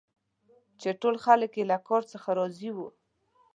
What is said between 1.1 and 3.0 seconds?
خلک یې له کار څخه راضي وه.